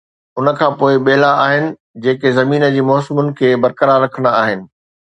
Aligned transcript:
ان 0.37 0.47
کان 0.59 0.71
پوءِ 0.79 0.93
ٻيلا 1.07 1.31
آهن 1.45 1.69
جيڪي 2.07 2.29
زمين 2.39 2.67
جي 2.77 2.81
موسمن 2.91 3.33
کي 3.39 3.49
برقرار 3.67 3.97
رکندا 4.09 4.37
آهن. 4.45 4.69